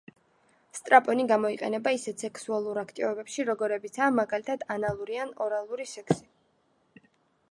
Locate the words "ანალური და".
4.77-5.29